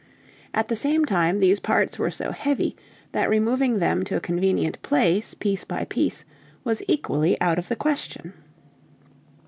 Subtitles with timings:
[0.55, 2.75] At the same time these parts were so heavy,
[3.11, 6.25] that removing them to a convenient place piece by piece
[6.63, 8.33] was equally out of the question.